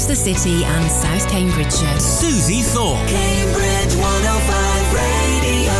across 0.00 0.24
the 0.24 0.32
city 0.34 0.64
and 0.64 0.90
South 0.90 1.30
Cambridgeshire. 1.30 1.98
Suzie 1.98 2.62
Thorpe. 2.62 3.06
Cambridge 3.08 3.94
105 3.96 4.94
Radio. 4.94 5.72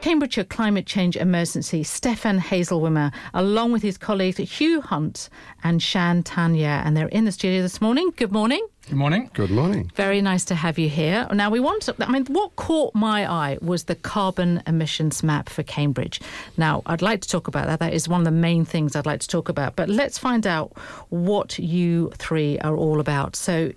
Cambridgeshire 0.00 0.44
Climate 0.44 0.86
Change 0.86 1.16
Emergency, 1.16 1.82
Stefan 1.82 2.40
Haselwimmer, 2.40 3.12
along 3.34 3.72
with 3.72 3.82
his 3.82 3.98
colleagues 3.98 4.38
Hugh 4.38 4.80
Hunt 4.80 5.28
and 5.62 5.82
Shan 5.82 6.22
Tanya. 6.22 6.82
And 6.84 6.96
they're 6.96 7.08
in 7.08 7.26
the 7.26 7.32
studio 7.32 7.60
this 7.60 7.82
morning. 7.82 8.10
Good 8.16 8.32
morning. 8.32 8.66
Good 8.90 8.98
morning. 8.98 9.30
Good 9.34 9.52
morning. 9.52 9.92
Very 9.94 10.20
nice 10.20 10.44
to 10.46 10.56
have 10.56 10.76
you 10.76 10.88
here. 10.88 11.28
Now, 11.32 11.48
we 11.48 11.60
want 11.60 11.82
to, 11.82 11.94
I 12.00 12.10
mean, 12.10 12.26
what 12.26 12.56
caught 12.56 12.92
my 12.92 13.24
eye 13.24 13.56
was 13.62 13.84
the 13.84 13.94
carbon 13.94 14.64
emissions 14.66 15.22
map 15.22 15.48
for 15.48 15.62
Cambridge. 15.62 16.20
Now, 16.56 16.82
I'd 16.86 17.00
like 17.00 17.20
to 17.20 17.28
talk 17.28 17.46
about 17.46 17.68
that. 17.68 17.78
That 17.78 17.92
is 17.92 18.08
one 18.08 18.22
of 18.22 18.24
the 18.24 18.32
main 18.32 18.64
things 18.64 18.96
I'd 18.96 19.06
like 19.06 19.20
to 19.20 19.28
talk 19.28 19.48
about. 19.48 19.76
But 19.76 19.88
let's 19.88 20.18
find 20.18 20.44
out 20.44 20.76
what 21.10 21.56
you 21.56 22.10
three 22.16 22.58
are 22.58 22.74
all 22.74 22.98
about. 22.98 23.36
So, 23.36 23.70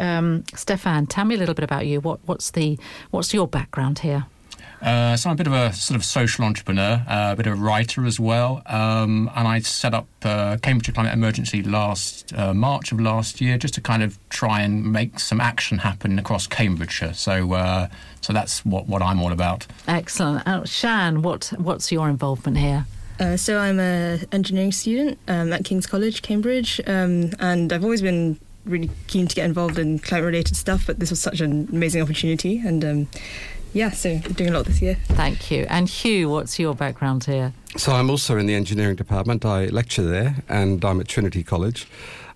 um, 0.00 0.44
Stefan, 0.54 1.06
tell 1.06 1.24
me 1.24 1.36
a 1.36 1.38
little 1.38 1.54
bit 1.54 1.64
about 1.64 1.86
you. 1.86 2.02
What, 2.02 2.20
what's, 2.26 2.50
the, 2.50 2.78
what's 3.10 3.32
your 3.32 3.48
background 3.48 4.00
here? 4.00 4.26
Uh, 4.80 5.16
so 5.16 5.28
I'm 5.28 5.34
a 5.34 5.36
bit 5.36 5.46
of 5.46 5.52
a 5.52 5.72
sort 5.72 5.96
of 5.96 6.04
social 6.04 6.44
entrepreneur, 6.44 7.04
uh, 7.08 7.30
a 7.32 7.36
bit 7.36 7.46
of 7.46 7.54
a 7.54 7.56
writer 7.56 8.06
as 8.06 8.20
well, 8.20 8.62
um, 8.66 9.30
and 9.34 9.48
I 9.48 9.60
set 9.60 9.92
up 9.92 10.06
uh, 10.22 10.56
Cambridge 10.62 10.94
Climate 10.94 11.12
Emergency 11.12 11.62
last 11.62 12.32
uh, 12.36 12.54
March 12.54 12.92
of 12.92 13.00
last 13.00 13.40
year 13.40 13.58
just 13.58 13.74
to 13.74 13.80
kind 13.80 14.02
of 14.02 14.18
try 14.28 14.60
and 14.60 14.92
make 14.92 15.18
some 15.18 15.40
action 15.40 15.78
happen 15.78 16.18
across 16.18 16.46
Cambridgeshire. 16.46 17.14
So, 17.14 17.52
uh, 17.54 17.88
so 18.20 18.32
that's 18.32 18.64
what, 18.64 18.86
what 18.86 19.02
I'm 19.02 19.20
all 19.20 19.32
about. 19.32 19.66
Excellent. 19.88 20.46
Uh, 20.46 20.64
Shan, 20.64 21.22
what, 21.22 21.52
what's 21.58 21.90
your 21.90 22.08
involvement 22.08 22.58
here? 22.58 22.86
Uh, 23.20 23.36
so 23.36 23.58
I'm 23.58 23.80
an 23.80 24.24
engineering 24.30 24.70
student 24.70 25.18
um, 25.26 25.52
at 25.52 25.64
King's 25.64 25.88
College, 25.88 26.22
Cambridge, 26.22 26.80
um, 26.86 27.32
and 27.40 27.72
I've 27.72 27.82
always 27.82 28.00
been 28.00 28.38
really 28.64 28.90
keen 29.08 29.26
to 29.26 29.34
get 29.34 29.44
involved 29.44 29.78
in 29.78 29.98
climate-related 29.98 30.54
stuff. 30.54 30.86
But 30.86 31.00
this 31.00 31.10
was 31.10 31.20
such 31.20 31.40
an 31.40 31.68
amazing 31.72 32.00
opportunity, 32.00 32.58
and 32.58 32.84
um, 32.84 33.08
yeah, 33.72 33.90
so 33.90 34.18
doing 34.18 34.50
a 34.50 34.52
lot 34.52 34.66
this 34.66 34.80
year. 34.82 34.96
Thank 35.08 35.50
you. 35.50 35.66
And 35.68 35.88
Hugh, 35.88 36.28
what's 36.30 36.58
your 36.58 36.74
background 36.74 37.24
here? 37.24 37.52
So 37.76 37.92
I'm 37.92 38.10
also 38.10 38.36
in 38.38 38.46
the 38.46 38.54
engineering 38.54 38.96
department. 38.96 39.44
I 39.44 39.66
lecture 39.66 40.02
there, 40.02 40.36
and 40.48 40.84
I'm 40.84 41.00
at 41.00 41.08
Trinity 41.08 41.42
College. 41.42 41.86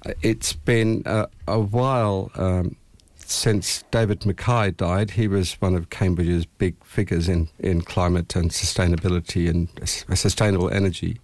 Uh, 0.07 0.13
It's 0.23 0.53
been 0.53 1.03
uh, 1.07 1.27
a 1.49 1.59
while 1.61 2.31
um, 2.37 2.77
since 3.25 3.83
David 3.91 4.27
MacKay 4.27 4.73
died. 4.73 5.13
He 5.13 5.27
was 5.29 5.55
one 5.61 5.75
of 5.75 5.91
Cambridge's 5.91 6.45
big 6.47 6.75
figures 6.85 7.29
in, 7.29 7.49
in 7.59 7.81
climate 7.83 8.37
and 8.37 8.51
sustainability 8.51 9.49
and 9.49 9.69
s- 9.81 10.05
sustainable 10.15 10.71
energy. 10.71 11.21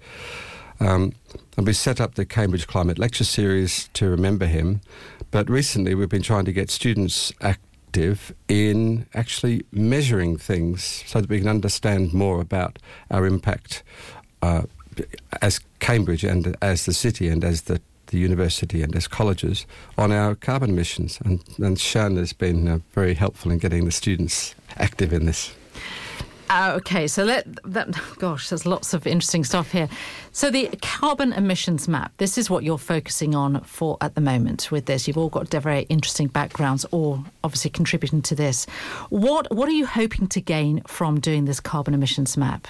Um, 0.80 1.12
and 1.56 1.66
we 1.66 1.72
set 1.72 2.00
up 2.00 2.14
the 2.14 2.24
Cambridge 2.24 2.66
Climate 2.66 2.98
Lecture 2.98 3.24
Series 3.24 3.88
to 3.94 4.08
remember 4.08 4.46
him. 4.46 4.80
But 5.30 5.50
recently, 5.50 5.94
we've 5.94 6.08
been 6.08 6.22
trying 6.22 6.44
to 6.46 6.52
get 6.52 6.70
students 6.70 7.32
active 7.88 8.34
in 8.48 9.06
actually 9.14 9.64
measuring 9.72 10.36
things 10.36 11.02
so 11.06 11.20
that 11.22 11.30
we 11.30 11.38
can 11.38 11.48
understand 11.48 12.12
more 12.12 12.40
about 12.40 12.78
our 13.10 13.26
impact 13.26 13.82
uh, 14.42 14.62
as 15.40 15.60
Cambridge 15.78 16.22
and 16.22 16.54
as 16.60 16.84
the 16.84 16.92
city 16.92 17.28
and 17.28 17.42
as 17.44 17.62
the, 17.62 17.80
the 18.08 18.18
university 18.18 18.82
and 18.82 18.94
as 18.94 19.08
colleges 19.08 19.64
on 19.96 20.12
our 20.12 20.34
carbon 20.34 20.70
emissions. 20.70 21.18
And, 21.24 21.42
and 21.58 21.80
Shan 21.80 22.16
has 22.16 22.34
been 22.34 22.68
uh, 22.68 22.78
very 22.92 23.14
helpful 23.14 23.50
in 23.50 23.58
getting 23.58 23.86
the 23.86 23.90
students 23.90 24.54
active 24.76 25.14
in 25.14 25.24
this. 25.24 25.54
Uh, 26.50 26.74
okay, 26.76 27.06
so 27.06 27.24
let 27.24 27.46
that. 27.64 27.88
Gosh, 28.18 28.48
there's 28.48 28.64
lots 28.64 28.94
of 28.94 29.06
interesting 29.06 29.44
stuff 29.44 29.70
here. 29.70 29.88
So 30.32 30.50
the 30.50 30.68
carbon 30.80 31.32
emissions 31.32 31.88
map. 31.88 32.12
This 32.16 32.38
is 32.38 32.48
what 32.48 32.64
you're 32.64 32.78
focusing 32.78 33.34
on 33.34 33.60
for 33.62 33.98
at 34.00 34.14
the 34.14 34.20
moment 34.20 34.70
with 34.70 34.86
this. 34.86 35.06
You've 35.06 35.18
all 35.18 35.28
got 35.28 35.48
very 35.48 35.82
interesting 35.82 36.28
backgrounds, 36.28 36.84
all 36.86 37.24
obviously 37.44 37.70
contributing 37.70 38.22
to 38.22 38.34
this. 38.34 38.66
What 39.10 39.54
What 39.54 39.68
are 39.68 39.72
you 39.72 39.86
hoping 39.86 40.26
to 40.28 40.40
gain 40.40 40.82
from 40.86 41.20
doing 41.20 41.44
this 41.44 41.60
carbon 41.60 41.94
emissions 41.94 42.36
map? 42.36 42.66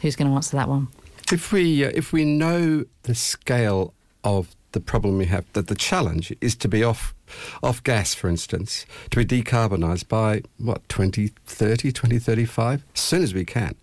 Who's 0.00 0.16
going 0.16 0.30
to 0.30 0.34
answer 0.34 0.56
that 0.56 0.68
one? 0.68 0.88
If 1.32 1.52
we 1.52 1.84
uh, 1.84 1.90
if 1.94 2.12
we 2.12 2.24
know 2.24 2.84
the 3.02 3.14
scale 3.14 3.94
of 4.22 4.54
the 4.74 4.80
problem 4.80 5.16
we 5.18 5.26
have, 5.26 5.50
that 5.54 5.68
the 5.68 5.74
challenge 5.74 6.34
is 6.40 6.54
to 6.56 6.68
be 6.68 6.84
off 6.84 7.14
off 7.62 7.82
gas, 7.82 8.14
for 8.14 8.28
instance, 8.28 8.84
to 9.10 9.24
be 9.24 9.42
decarbonised 9.42 10.08
by 10.08 10.42
what 10.58 10.86
2030, 10.88 11.90
2035, 11.90 12.84
as 12.94 13.00
soon 13.00 13.22
as 13.22 13.32
we 13.32 13.44
can. 13.44 13.74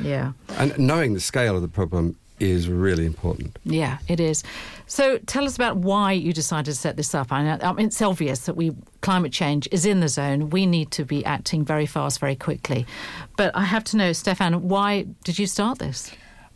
Yeah. 0.00 0.32
And 0.56 0.78
knowing 0.78 1.12
the 1.14 1.20
scale 1.20 1.56
of 1.56 1.62
the 1.62 1.68
problem 1.68 2.16
is 2.40 2.68
really 2.68 3.06
important. 3.06 3.58
Yeah, 3.64 3.98
it 4.08 4.20
is. 4.20 4.42
So 4.86 5.18
tell 5.18 5.44
us 5.44 5.56
about 5.56 5.76
why 5.78 6.12
you 6.12 6.32
decided 6.32 6.66
to 6.66 6.74
set 6.74 6.96
this 6.96 7.14
up. 7.14 7.32
I, 7.32 7.42
know, 7.42 7.58
I 7.62 7.72
mean, 7.72 7.86
it's 7.86 8.02
obvious 8.02 8.46
that 8.46 8.54
we 8.54 8.72
climate 9.02 9.32
change 9.32 9.68
is 9.70 9.86
in 9.86 10.00
the 10.00 10.08
zone. 10.08 10.50
We 10.50 10.66
need 10.66 10.90
to 10.92 11.04
be 11.04 11.24
acting 11.24 11.64
very 11.64 11.86
fast, 11.86 12.20
very 12.20 12.36
quickly. 12.36 12.86
But 13.36 13.54
I 13.56 13.64
have 13.64 13.84
to 13.84 13.96
know, 13.96 14.12
Stefan, 14.12 14.68
why 14.68 15.06
did 15.22 15.38
you 15.38 15.46
start 15.46 15.78
this? 15.78 16.10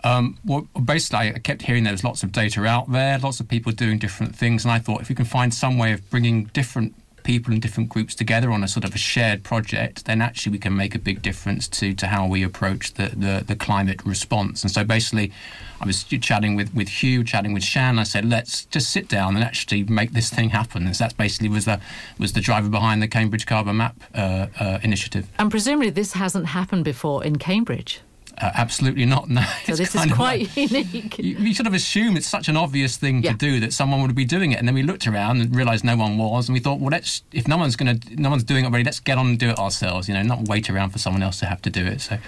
Um, 0.04 0.38
well, 0.44 0.69
basically, 0.84 1.34
I 1.34 1.38
kept 1.38 1.62
hearing 1.62 1.84
there 1.84 1.92
was 1.92 2.04
lots 2.04 2.22
of 2.22 2.32
data 2.32 2.64
out 2.64 2.91
there, 2.91 3.19
lots 3.19 3.41
of 3.41 3.48
people 3.48 3.72
doing 3.72 3.98
different 3.98 4.34
things, 4.34 4.64
and 4.64 4.72
I 4.72 4.78
thought 4.78 5.00
if 5.00 5.09
we 5.09 5.14
can 5.14 5.25
find 5.25 5.53
some 5.53 5.78
way 5.78 5.92
of 5.92 6.09
bringing 6.10 6.44
different 6.47 6.94
people 7.28 7.53
and 7.53 7.60
different 7.60 7.91
groups 7.91 8.14
together 8.14 8.50
on 8.50 8.64
a 8.64 8.69
sort 8.69 8.84
of 8.84 8.94
a 8.94 8.98
shared 8.98 9.44
project, 9.44 10.06
then 10.06 10.22
actually 10.22 10.50
we 10.50 10.59
can 10.59 10.75
make 10.75 10.94
a 10.94 10.98
big 10.98 11.20
difference 11.20 11.69
to, 11.69 11.92
to 11.92 12.06
how 12.06 12.26
we 12.26 12.42
approach 12.42 12.94
the, 12.94 13.09
the, 13.09 13.44
the 13.47 13.54
climate 13.54 14.03
response. 14.03 14.62
And 14.62 14.70
so 14.70 14.82
basically, 14.82 15.31
I 15.78 15.84
was 15.84 16.04
chatting 16.04 16.56
with, 16.56 16.75
with 16.75 16.88
Hugh, 16.88 17.22
chatting 17.22 17.53
with 17.53 17.62
Shan. 17.62 17.98
I 17.98 18.04
said, 18.04 18.25
let's 18.25 18.65
just 18.65 18.91
sit 18.91 19.09
down 19.09 19.36
and 19.36 19.44
actually 19.44 19.84
make 19.84 20.12
this 20.12 20.30
thing 20.30 20.48
happen. 20.48 20.86
And 20.86 20.97
so 20.97 21.04
that's 21.04 21.12
basically 21.12 21.50
was 21.50 21.66
the 21.66 21.80
was 22.19 22.32
the 22.32 22.41
driver 22.41 22.70
behind 22.70 23.03
the 23.03 23.09
Cambridge 23.09 23.44
Carbon 23.44 23.76
Map 23.76 24.03
uh, 24.15 24.47
uh, 24.59 24.78
initiative. 24.82 25.28
And 25.38 25.50
presumably 25.50 25.91
this 25.91 26.15
hasn't 26.15 26.47
happened 26.47 26.84
before 26.84 27.22
in 27.22 27.36
Cambridge. 27.36 28.00
Uh, 28.41 28.50
absolutely 28.54 29.04
not. 29.04 29.28
No. 29.28 29.43
So 29.66 29.72
It's 29.72 29.78
this 29.93 29.94
is 29.94 30.12
quite 30.12 30.43
like- 30.56 30.56
unique. 30.72 31.19
you, 31.19 31.37
you 31.38 31.54
sort 31.54 31.66
of 31.66 31.75
assume 31.75 32.16
it's 32.16 32.26
such 32.26 32.49
an 32.49 32.56
obvious 32.56 32.97
thing 32.97 33.22
Yeah. 33.22 33.32
to 33.32 33.37
do 33.37 33.60
that 33.60 33.72
someone 33.72 34.00
would 34.03 34.15
be 34.15 34.25
doing 34.25 34.53
it, 34.53 34.59
and 34.59 34.66
then 34.69 34.75
we 34.75 34.82
looked 34.82 35.06
around 35.06 35.41
and 35.41 35.54
realised 35.54 35.84
no 35.84 35.97
one 35.97 36.16
was, 36.19 36.48
and 36.48 36.54
we 36.54 36.60
thought, 36.60 36.78
well, 36.81 36.91
let's 36.91 37.22
if 37.32 37.48
no 37.48 37.56
one's 37.56 37.75
going 37.77 37.98
to, 37.98 38.16
no 38.21 38.31
one's 38.31 38.44
doing 38.44 38.65
it 38.65 38.69
already, 38.69 38.84
let's 38.84 39.00
get 39.00 39.19
on 39.19 39.27
and 39.28 39.38
do 39.38 39.48
it 39.50 39.59
ourselves. 39.59 40.09
You 40.09 40.15
know, 40.15 40.22
not 40.22 40.47
wait 40.48 40.71
around 40.71 40.91
for 40.91 40.98
someone 40.98 41.22
else 41.22 41.38
to 41.41 41.47
have 41.47 41.60
to 41.62 41.71
do 41.71 41.84
it. 41.84 42.00
So, 42.00 42.19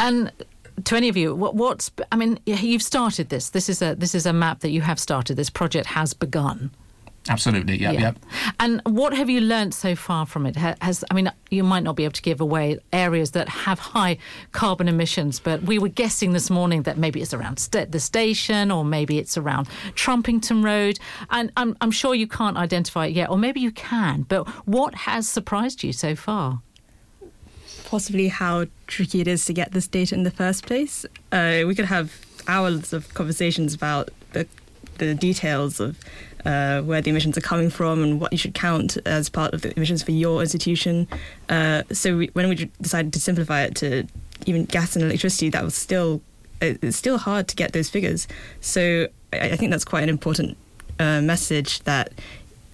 And 0.00 0.32
to 0.84 0.96
any 0.96 1.08
of 1.08 1.16
you, 1.16 1.34
what, 1.34 1.54
what's 1.54 1.90
I 2.10 2.16
mean, 2.16 2.38
you've 2.46 2.82
started 2.82 3.28
this. 3.28 3.50
This 3.50 3.68
is 3.68 3.80
a 3.82 3.94
this 3.94 4.14
is 4.14 4.26
a 4.26 4.32
map 4.32 4.60
that 4.60 4.70
you 4.70 4.80
have 4.82 4.98
started. 4.98 5.36
This 5.36 5.50
project 5.50 5.86
has 5.88 6.14
begun. 6.14 6.70
Absolutely, 7.28 7.76
yeah, 7.76 7.92
yeah. 7.92 8.12
And 8.58 8.80
what 8.84 9.14
have 9.14 9.30
you 9.30 9.40
learnt 9.40 9.74
so 9.74 9.94
far 9.94 10.26
from 10.26 10.46
it? 10.46 10.56
Has 10.56 11.04
I 11.10 11.14
mean, 11.14 11.30
you 11.50 11.62
might 11.62 11.82
not 11.82 11.96
be 11.96 12.04
able 12.04 12.12
to 12.12 12.22
give 12.22 12.40
away 12.40 12.78
areas 12.92 13.32
that 13.32 13.48
have 13.48 13.78
high 13.78 14.18
carbon 14.52 14.88
emissions, 14.88 15.40
but 15.40 15.62
we 15.62 15.78
were 15.78 15.88
guessing 15.88 16.32
this 16.32 16.50
morning 16.50 16.82
that 16.82 16.98
maybe 16.98 17.20
it's 17.20 17.34
around 17.34 17.58
st- 17.58 17.92
the 17.92 18.00
station, 18.00 18.70
or 18.70 18.84
maybe 18.84 19.18
it's 19.18 19.36
around 19.36 19.68
Trumpington 19.94 20.64
Road. 20.64 20.98
And 21.30 21.52
I'm, 21.56 21.76
I'm 21.80 21.90
sure 21.90 22.14
you 22.14 22.26
can't 22.26 22.56
identify 22.56 23.06
it 23.06 23.12
yet, 23.12 23.30
or 23.30 23.38
maybe 23.38 23.60
you 23.60 23.70
can. 23.72 24.22
But 24.22 24.48
what 24.66 24.94
has 24.94 25.28
surprised 25.28 25.82
you 25.82 25.92
so 25.92 26.16
far? 26.16 26.62
Possibly 27.84 28.28
how 28.28 28.66
tricky 28.86 29.20
it 29.20 29.28
is 29.28 29.44
to 29.46 29.52
get 29.52 29.72
this 29.72 29.86
data 29.86 30.14
in 30.14 30.22
the 30.22 30.30
first 30.30 30.66
place. 30.66 31.04
Uh, 31.30 31.62
we 31.66 31.74
could 31.74 31.84
have 31.84 32.24
hours 32.48 32.92
of 32.92 33.12
conversations 33.14 33.74
about 33.74 34.08
the, 34.32 34.46
the 34.98 35.14
details 35.14 35.78
of 35.78 35.98
uh, 36.44 36.82
where 36.82 37.00
the 37.00 37.10
emissions 37.10 37.36
are 37.38 37.42
coming 37.42 37.70
from 37.70 38.02
and 38.02 38.20
what 38.20 38.32
you 38.32 38.38
should 38.38 38.54
count 38.54 38.96
as 39.06 39.28
part 39.28 39.54
of 39.54 39.62
the 39.62 39.74
emissions 39.76 40.02
for 40.02 40.12
your 40.12 40.40
institution. 40.40 41.06
Uh, 41.48 41.82
so 41.92 42.16
we, 42.16 42.26
when 42.32 42.48
we 42.48 42.70
decided 42.80 43.12
to 43.12 43.20
simplify 43.20 43.62
it 43.62 43.74
to 43.76 44.06
even 44.46 44.64
gas 44.64 44.96
and 44.96 45.04
electricity, 45.04 45.50
that 45.50 45.62
was 45.62 45.74
still 45.74 46.20
it's 46.60 46.96
still 46.96 47.18
hard 47.18 47.48
to 47.48 47.56
get 47.56 47.72
those 47.72 47.90
figures. 47.90 48.28
So 48.60 49.08
I, 49.32 49.50
I 49.50 49.56
think 49.56 49.70
that's 49.70 49.84
quite 49.84 50.02
an 50.02 50.08
important 50.08 50.56
uh, 50.98 51.20
message 51.20 51.80
that 51.80 52.12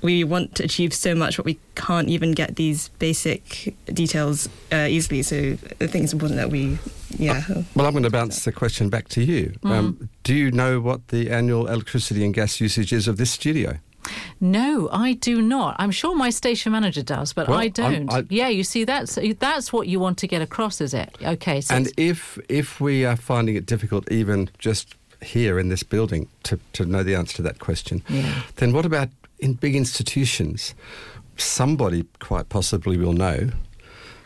we 0.03 0.25
want 0.25 0.55
to 0.57 0.65
achieve 0.65 0.93
so 0.95 1.15
much, 1.15 1.37
but 1.37 1.47
we 1.47 1.59
can't 1.75 2.09
even 2.09 2.33
get 2.33 2.57
these 2.57 2.89
basic 2.99 3.75
details 3.93 4.49
uh, 4.73 4.87
easily. 4.89 5.23
So 5.23 5.37
I 5.81 5.87
think 5.87 6.05
it's 6.05 6.13
important 6.13 6.39
that 6.39 6.51
we, 6.51 6.79
yeah. 7.17 7.43
Well, 7.75 7.87
I'm 7.87 7.93
going 7.93 8.05
to 8.05 8.11
bounce 8.11 8.45
the 8.45 8.53
question 8.53 8.89
back 8.91 9.09
to 9.09 9.23
you. 9.23 9.55
Um, 9.65 10.09
do 10.23 10.35
you 10.35 10.51
know 10.51 10.81
what 10.81 11.09
the 11.09 11.31
annual 11.31 11.67
electricity 11.67 12.25
and 12.25 12.33
gas 12.35 12.61
usage 12.61 12.93
is 12.93 13.09
of 13.09 13.17
this 13.17 13.31
studio? 13.31 13.79
No, 14.41 14.89
I 14.93 15.15
do 15.15 15.43
not. 15.43 15.77
I'm 15.79 15.91
sure 15.91 16.15
my 16.17 16.31
station 16.31 16.73
manager 16.73 17.03
does, 17.03 17.33
but 17.33 17.49
Well, 17.49 17.59
I 17.59 17.69
don't. 17.69 18.11
I- 18.11 18.25
yeah, 18.31 18.49
you 18.49 18.65
see, 18.65 18.85
that's 18.85 19.19
that's 19.39 19.73
what 19.73 19.87
you 19.89 20.01
want 20.01 20.17
to 20.19 20.27
get 20.27 20.41
across, 20.41 20.81
is 20.81 20.95
it? 20.95 21.15
Okay, 21.23 21.61
so 21.61 21.75
And 21.75 21.93
if 21.97 22.39
if 22.49 22.81
we 22.81 23.05
are 23.05 23.17
finding 23.17 23.57
it 23.57 23.67
difficult, 23.67 24.11
even 24.11 24.49
just 24.59 24.95
here 25.21 25.59
in 25.59 25.69
this 25.69 25.83
building, 25.83 26.29
to, 26.45 26.59
to 26.73 26.85
know 26.87 27.03
the 27.03 27.17
answer 27.17 27.35
to 27.37 27.43
that 27.43 27.59
question, 27.59 28.03
Yeah. 28.09 28.43
then 28.57 28.73
what 28.73 28.87
about 28.87 29.09
in 29.39 29.55
big 29.55 29.75
institutions? 29.77 30.75
Somebody 31.37 32.05
quite 32.19 32.49
possibly 32.49 32.97
will 32.97 33.13
know, 33.13 33.51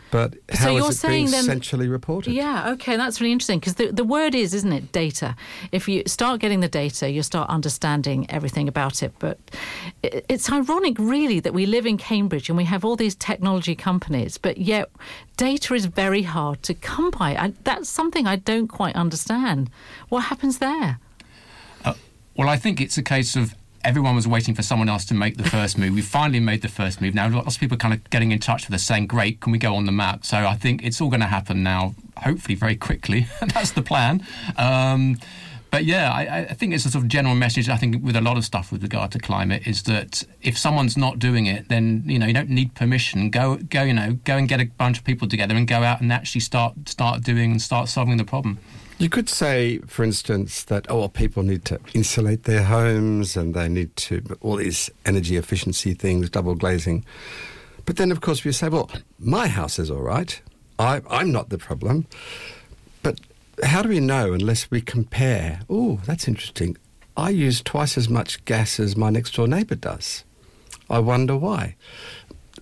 But 0.09 0.33
So 0.53 0.57
how 0.57 0.75
is 0.75 0.81
you're 0.81 0.91
it 0.91 0.93
saying 0.95 1.13
being 1.25 1.31
then- 1.31 1.43
centrally 1.43 1.87
reported? 1.87 2.33
Yeah, 2.33 2.69
okay, 2.73 2.97
that's 2.97 3.19
really 3.19 3.31
interesting 3.31 3.59
because 3.59 3.75
the, 3.75 3.91
the 3.91 4.03
word 4.03 4.35
is, 4.35 4.53
isn't 4.53 4.71
it, 4.71 4.91
data. 4.91 5.35
If 5.71 5.87
you 5.87 6.03
start 6.05 6.39
getting 6.39 6.59
the 6.59 6.67
data, 6.67 7.09
you'll 7.09 7.23
start 7.23 7.49
understanding 7.49 8.29
everything 8.29 8.67
about 8.67 9.01
it. 9.01 9.11
But 9.17 9.39
it, 10.03 10.23
it's 10.29 10.51
ironic, 10.51 10.97
really, 10.99 11.39
that 11.39 11.53
we 11.55 11.65
live 11.65 11.87
in 11.87 11.97
Cambridge 11.97 12.47
and 12.49 12.57
we 12.57 12.65
have 12.65 12.85
all 12.85 12.95
these 12.95 13.15
technology 13.15 13.73
companies, 13.75 14.37
but 14.37 14.57
yet 14.59 14.89
data 15.37 15.73
is 15.73 15.85
very 15.87 16.21
hard 16.23 16.61
to 16.63 16.75
come 16.75 17.09
by. 17.09 17.35
I, 17.35 17.53
that's 17.63 17.89
something 17.89 18.27
I 18.27 18.35
don't 18.35 18.67
quite 18.67 18.95
understand. 18.95 19.71
What 20.09 20.25
happens 20.25 20.59
there? 20.59 20.99
Uh, 21.83 21.93
well, 22.37 22.49
I 22.49 22.57
think 22.57 22.79
it's 22.79 22.99
a 22.99 23.03
case 23.03 23.35
of 23.35 23.55
everyone 23.83 24.15
was 24.15 24.27
waiting 24.27 24.55
for 24.55 24.63
someone 24.63 24.89
else 24.89 25.05
to 25.05 25.13
make 25.13 25.37
the 25.37 25.43
first 25.49 25.77
move. 25.77 25.93
We 25.93 26.01
finally 26.01 26.39
made 26.39 26.61
the 26.61 26.69
first 26.69 27.01
move. 27.01 27.13
Now, 27.13 27.29
lots 27.29 27.55
of 27.55 27.59
people 27.59 27.77
kind 27.77 27.93
of 27.93 28.09
getting 28.09 28.31
in 28.31 28.39
touch 28.39 28.67
with 28.67 28.75
us 28.75 28.83
saying, 28.83 29.07
great, 29.07 29.41
can 29.41 29.51
we 29.51 29.57
go 29.57 29.75
on 29.75 29.85
the 29.85 29.91
map? 29.91 30.25
So 30.25 30.37
I 30.37 30.55
think 30.55 30.83
it's 30.83 31.01
all 31.01 31.09
going 31.09 31.21
to 31.21 31.27
happen 31.27 31.63
now, 31.63 31.95
hopefully 32.17 32.55
very 32.55 32.75
quickly. 32.75 33.27
That's 33.41 33.71
the 33.71 33.81
plan. 33.81 34.25
Um, 34.57 35.17
but 35.73 35.85
yeah, 35.85 36.11
I, 36.11 36.41
I 36.49 36.53
think 36.53 36.75
it's 36.75 36.85
a 36.85 36.91
sort 36.91 37.03
of 37.03 37.09
general 37.09 37.33
message. 37.33 37.67
I 37.67 37.77
think 37.77 38.03
with 38.03 38.15
a 38.15 38.21
lot 38.21 38.37
of 38.37 38.45
stuff 38.45 38.71
with 38.71 38.83
regard 38.83 39.11
to 39.13 39.19
climate 39.19 39.65
is 39.65 39.81
that 39.83 40.23
if 40.43 40.55
someone's 40.55 40.95
not 40.95 41.17
doing 41.17 41.47
it, 41.47 41.67
then 41.67 42.03
you 42.05 42.19
know 42.19 42.27
you 42.27 42.33
don't 42.33 42.49
need 42.49 42.75
permission. 42.75 43.31
Go, 43.31 43.55
go, 43.55 43.81
you 43.81 43.93
know, 43.93 44.19
go 44.23 44.37
and 44.37 44.47
get 44.47 44.61
a 44.61 44.65
bunch 44.65 44.99
of 44.99 45.03
people 45.03 45.27
together 45.27 45.55
and 45.55 45.67
go 45.67 45.81
out 45.81 45.99
and 45.99 46.13
actually 46.13 46.41
start 46.41 46.75
start 46.87 47.23
doing 47.23 47.53
and 47.53 47.59
start 47.59 47.89
solving 47.89 48.17
the 48.17 48.23
problem. 48.23 48.59
You 48.97 49.09
could 49.09 49.27
say, 49.27 49.79
for 49.79 50.03
instance, 50.03 50.63
that 50.65 50.85
oh, 50.89 50.99
well, 50.99 51.09
people 51.09 51.43
need 51.43 51.65
to 51.65 51.79
insulate 51.93 52.43
their 52.43 52.63
homes 52.63 53.35
and 53.35 53.53
they 53.53 53.67
need 53.67 53.95
to 53.97 54.23
all 54.41 54.57
these 54.57 54.89
energy 55.05 55.35
efficiency 55.35 55.93
things, 55.93 56.29
double 56.29 56.55
glazing. 56.55 57.05
But 57.85 57.97
then, 57.97 58.11
of 58.11 58.21
course, 58.21 58.43
we 58.43 58.51
say, 58.51 58.69
well, 58.69 58.89
my 59.19 59.47
house 59.47 59.77
is 59.79 59.91
all 59.91 60.01
right. 60.01 60.41
I, 60.79 61.01
I'm 61.09 61.31
not 61.31 61.49
the 61.49 61.57
problem. 61.57 62.07
But 63.01 63.19
how 63.63 63.81
do 63.81 63.89
we 63.89 63.99
know 63.99 64.33
unless 64.33 64.71
we 64.71 64.81
compare? 64.81 65.61
Oh, 65.69 65.99
that's 66.05 66.27
interesting. 66.27 66.77
I 67.17 67.29
use 67.29 67.61
twice 67.61 67.97
as 67.97 68.09
much 68.09 68.43
gas 68.45 68.79
as 68.79 68.95
my 68.95 69.09
next 69.09 69.35
door 69.35 69.47
neighbour 69.47 69.75
does. 69.75 70.23
I 70.89 70.99
wonder 70.99 71.35
why. 71.35 71.75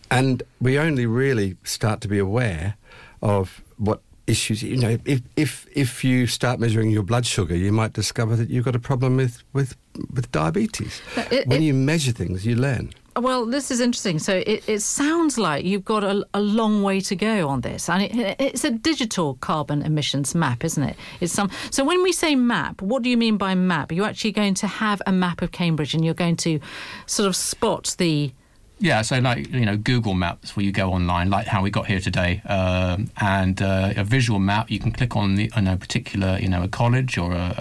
And 0.09 0.43
we 0.59 0.77
only 0.77 1.05
really 1.05 1.57
start 1.63 2.01
to 2.01 2.07
be 2.07 2.19
aware 2.19 2.75
of 3.21 3.61
what 3.77 4.01
issues. 4.27 4.61
You 4.63 4.77
know, 4.77 4.97
if 5.05 5.21
if 5.35 5.65
if 5.73 6.03
you 6.03 6.27
start 6.27 6.59
measuring 6.59 6.89
your 6.91 7.03
blood 7.03 7.25
sugar, 7.25 7.55
you 7.55 7.71
might 7.71 7.93
discover 7.93 8.35
that 8.35 8.49
you've 8.49 8.65
got 8.65 8.75
a 8.75 8.79
problem 8.79 9.17
with 9.17 9.43
with 9.53 9.75
with 10.13 10.31
diabetes. 10.31 11.01
It- 11.31 11.47
when 11.47 11.61
it- 11.61 11.65
you 11.65 11.73
measure 11.73 12.11
things, 12.11 12.45
you 12.45 12.55
learn. 12.55 12.93
Well, 13.19 13.45
this 13.45 13.71
is 13.71 13.81
interesting. 13.81 14.19
So 14.19 14.37
it, 14.37 14.63
it 14.69 14.79
sounds 14.81 15.37
like 15.37 15.65
you've 15.65 15.83
got 15.83 16.01
a, 16.01 16.25
a 16.33 16.39
long 16.39 16.81
way 16.81 17.01
to 17.01 17.15
go 17.15 17.49
on 17.49 17.59
this, 17.59 17.89
and 17.89 18.03
it, 18.03 18.35
it's 18.39 18.63
a 18.63 18.71
digital 18.71 19.33
carbon 19.41 19.81
emissions 19.81 20.33
map, 20.33 20.63
isn't 20.63 20.81
it? 20.83 20.95
It's 21.19 21.33
some. 21.33 21.49
So 21.71 21.83
when 21.83 22.01
we 22.03 22.13
say 22.13 22.35
map, 22.35 22.81
what 22.81 23.03
do 23.03 23.09
you 23.09 23.17
mean 23.17 23.35
by 23.35 23.53
map? 23.53 23.91
You're 23.91 24.05
actually 24.05 24.31
going 24.31 24.53
to 24.55 24.67
have 24.67 25.01
a 25.05 25.11
map 25.11 25.41
of 25.41 25.51
Cambridge, 25.51 25.93
and 25.93 26.05
you're 26.05 26.13
going 26.13 26.37
to 26.37 26.61
sort 27.05 27.27
of 27.27 27.35
spot 27.35 27.95
the 27.97 28.31
Yeah, 28.81 29.03
so 29.03 29.19
like 29.19 29.53
you 29.53 29.63
know, 29.63 29.77
Google 29.77 30.15
Maps 30.15 30.55
where 30.55 30.65
you 30.65 30.71
go 30.71 30.91
online, 30.91 31.29
like 31.29 31.45
how 31.45 31.61
we 31.61 31.69
got 31.69 31.85
here 31.85 31.99
today, 31.99 32.41
um, 32.47 33.11
and 33.21 33.61
uh, 33.61 33.93
a 33.95 34.03
visual 34.03 34.39
map. 34.39 34.71
You 34.71 34.79
can 34.79 34.91
click 34.91 35.15
on 35.15 35.35
the 35.35 35.51
on 35.55 35.67
a 35.67 35.77
particular, 35.77 36.39
you 36.41 36.49
know, 36.49 36.63
a 36.63 36.67
college 36.67 37.15
or 37.15 37.31
a, 37.31 37.53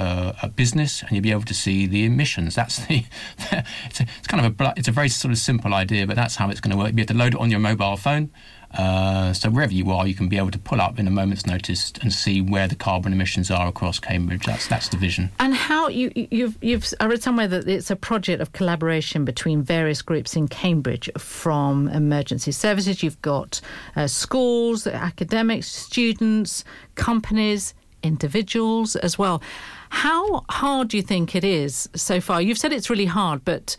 a, 0.43 0.47
a 0.47 0.49
business, 0.49 1.03
and 1.03 1.13
you'll 1.13 1.23
be 1.23 1.31
able 1.31 1.43
to 1.43 1.53
see 1.53 1.87
the 1.87 2.07
emissions. 2.07 2.55
That's 2.55 2.87
the. 2.87 3.05
it's, 3.85 4.01
a, 4.01 4.07
it's 4.19 4.29
kind 4.29 4.47
of 4.47 4.59
a 4.59 4.73
it's 4.79 4.89
a 4.89 4.93
very 4.93 5.11
sort 5.11 5.31
of 5.31 5.37
simple 5.37 5.75
idea, 5.75 6.07
but 6.07 6.17
that's 6.17 6.37
how 6.37 6.49
it's 6.49 6.61
going 6.61 6.73
to 6.73 6.79
work. 6.79 6.93
You 6.93 6.99
have 7.01 7.09
to 7.09 7.15
load 7.15 7.35
it 7.35 7.41
on 7.41 7.51
your 7.51 7.61
mobile 7.61 7.99
phone. 7.99 8.31
Uh, 8.77 9.33
so 9.33 9.51
wherever 9.51 9.73
you 9.73 9.91
are, 9.91 10.07
you 10.07 10.15
can 10.15 10.29
be 10.29 10.37
able 10.37 10.51
to 10.51 10.59
pull 10.59 10.81
up 10.81 10.99
in 10.99 11.07
a 11.09 11.11
moment's 11.11 11.47
notice 11.47 11.93
and 12.03 12.13
see 12.13 12.41
where 12.41 12.69
the 12.69 12.77
carbon 12.77 13.13
emissions 13.13 13.51
are 13.51 13.69
across 13.69 13.99
Cambridge. 13.99 14.47
That's 14.47 14.69
that's 14.69 14.89
the 14.89 14.97
vision. 14.97 15.31
And 15.41 15.55
how 15.55 15.89
you 15.89 16.13
you've 16.15 16.57
you've 16.63 16.93
I 17.01 17.07
read 17.07 17.23
somewhere 17.23 17.49
that 17.49 17.67
it's 17.67 17.91
a 17.91 17.97
project 17.97 18.41
of 18.41 18.53
collaboration 18.53 19.25
between 19.25 19.63
various 19.63 20.03
groups 20.03 20.37
in 20.37 20.47
Cambridge 20.49 21.11
from 21.19 21.89
emergency 21.89 22.53
services. 22.53 23.03
You've 23.03 23.21
got 23.23 23.61
uh, 23.97 24.07
schools, 24.07 24.87
academics, 24.87 25.67
students, 25.67 26.65
companies, 26.95 27.75
individuals 28.03 28.97
as 28.97 29.19
well. 29.19 29.43
How 29.91 30.45
hard 30.49 30.89
do 30.89 30.97
you 30.97 31.03
think 31.03 31.35
it 31.35 31.43
is 31.43 31.89
so 31.97 32.21
far? 32.21 32.41
You've 32.41 32.59
said 32.59 32.73
it's 32.73 32.89
really 32.89 33.07
hard, 33.07 33.45
but 33.45 33.77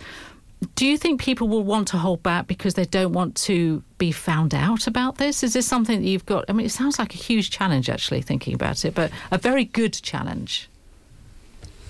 do 0.76 0.86
you 0.86 0.98
think 0.98 1.22
people 1.22 1.48
will 1.48 1.64
want 1.64 1.88
to 1.90 1.98
hold 1.98 2.22
back 2.22 2.48
because 2.48 2.76
they 2.76 2.86
don't 2.86 3.14
want 3.14 3.36
to 3.36 3.84
be 3.98 4.12
found 4.12 4.54
out 4.54 4.86
about 4.88 5.18
this? 5.18 5.44
Is 5.44 5.54
this 5.54 5.66
something 5.68 6.02
that 6.02 6.08
you've 6.08 6.26
got? 6.26 6.46
I 6.50 6.54
mean, 6.54 6.66
it 6.66 6.72
sounds 6.72 7.00
like 7.00 7.14
a 7.14 7.18
huge 7.18 7.50
challenge, 7.50 7.90
actually, 7.90 8.22
thinking 8.22 8.54
about 8.54 8.86
it, 8.86 8.94
but 8.94 9.12
a 9.32 9.38
very 9.38 9.66
good 9.66 9.94
challenge. 9.94 10.70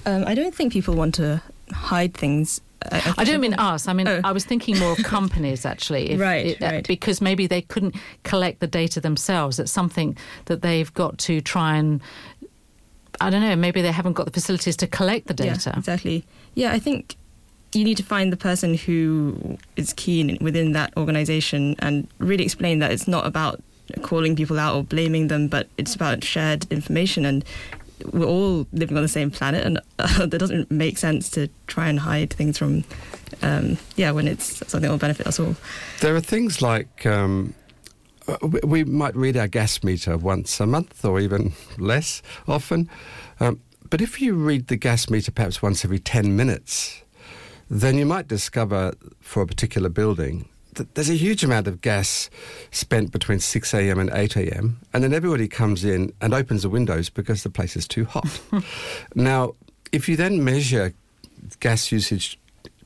Um, 0.06 0.24
I 0.26 0.36
don't 0.36 0.56
think 0.56 0.72
people 0.74 0.96
want 0.96 1.16
to 1.16 1.42
hide 1.72 2.14
things. 2.14 2.62
I, 2.92 3.14
I 3.20 3.24
don't 3.26 3.42
mean 3.42 3.54
us. 3.56 3.88
I 3.88 3.94
mean, 3.94 4.08
Oh. 4.08 4.22
I 4.24 4.32
was 4.32 4.46
thinking 4.46 4.80
more 4.80 4.94
of 4.94 4.98
companies 5.04 5.66
actually. 5.66 6.16
Right, 6.18 6.58
right. 6.60 6.88
Because 6.88 7.22
maybe 7.22 7.46
they 7.48 7.62
couldn't 7.62 7.96
collect 8.24 8.60
the 8.62 8.68
data 8.68 9.00
themselves. 9.00 9.60
It's 9.60 9.72
something 9.72 10.18
that 10.46 10.62
they've 10.62 10.92
got 10.94 11.18
to 11.20 11.42
try 11.42 11.76
and. 11.78 12.02
I 13.20 13.30
don't 13.30 13.42
know. 13.42 13.56
Maybe 13.56 13.82
they 13.84 13.92
haven't 13.92 14.14
got 14.14 14.26
the 14.26 14.32
facilities 14.32 14.76
to 14.78 14.88
collect 14.88 15.28
the 15.28 15.34
data. 15.36 15.72
Yeah, 15.74 15.78
exactly. 15.78 16.26
Yeah, 16.56 16.72
I 16.72 16.80
think 16.80 17.16
you 17.80 17.86
need 17.86 17.98
to 17.98 18.04
find 18.04 18.32
the 18.32 18.38
person 18.38 18.74
who 18.76 19.58
is 19.76 19.94
keen 19.94 20.38
within 20.42 20.74
that 20.74 20.96
organization 20.98 21.76
and 21.80 22.08
really 22.20 22.44
explain 22.44 22.80
that 22.80 22.92
it's 22.92 23.08
not 23.08 23.26
about 23.26 23.62
calling 24.02 24.36
people 24.36 24.60
out 24.60 24.76
or 24.76 24.84
blaming 24.84 25.28
them, 25.28 25.48
but 25.48 25.68
it's 25.78 25.96
about 25.96 26.24
shared 26.24 26.66
information 26.72 27.26
and 27.26 27.44
we're 28.14 28.26
all 28.26 28.66
living 28.74 28.98
on 28.98 29.04
the 29.04 29.10
same 29.10 29.30
planet 29.30 29.66
and 29.66 29.80
uh, 30.00 30.26
that 30.26 30.38
doesn't 30.38 30.72
make 30.72 30.98
sense 30.98 31.30
to 31.30 31.48
try 31.68 31.88
and 31.88 32.00
hide 32.00 32.32
things 32.34 32.58
from 32.58 32.84
um, 33.44 33.78
yeah 33.96 34.10
when 34.12 34.28
it's 34.28 34.58
something 34.68 34.82
that 34.82 34.90
will 34.90 34.98
benefit 34.98 35.28
us 35.28 35.40
all 35.40 35.56
There 36.00 36.16
are 36.16 36.20
things 36.22 36.62
like 36.62 37.06
um, 37.06 37.54
uh, 38.28 38.38
we- 38.64 38.84
might 38.84 39.16
read 39.16 39.38
our 39.38 39.48
gas 39.48 39.84
meter 39.84 40.18
once 40.18 40.60
a 40.60 40.66
month 40.66 41.06
or 41.06 41.20
even 41.20 41.54
less 41.78 42.22
often. 42.48 42.90
Um, 43.40 43.62
but 43.90 44.02
if 44.02 44.20
you 44.22 44.34
read 44.34 44.68
the 44.68 44.78
gas 44.78 45.10
meter 45.10 45.32
perhaps 45.32 45.62
once 45.62 45.86
every 45.86 46.00
10 46.00 46.36
minutes, 46.36 47.01
then 47.72 47.98
you 47.98 48.06
might 48.06 48.28
discover 48.28 48.94
for 49.22 49.42
a 49.42 49.48
particular 49.48 49.88
building 49.90 50.46
that 50.76 50.94
there's 50.96 51.10
a 51.10 51.16
huge 51.16 51.44
amount 51.44 51.68
of 51.68 51.82
gas 51.82 52.30
spent 52.72 53.12
between 53.12 53.40
6 53.40 53.74
a.m. 53.74 53.98
and 54.00 54.10
8 54.14 54.36
a.m. 54.38 54.80
And 54.94 55.04
then 55.04 55.14
everybody 55.14 55.48
comes 55.48 55.84
in 55.84 56.14
and 56.22 56.34
opens 56.34 56.62
the 56.64 56.70
windows 56.70 57.10
because 57.10 57.44
the 57.44 57.50
place 57.50 57.76
is 57.76 57.88
too 57.88 58.06
hot. 58.06 58.40
now, 59.16 59.56
if 59.92 60.08
you 60.10 60.16
then 60.16 60.44
measure 60.44 60.94
gas 61.60 61.92
usage 61.92 62.38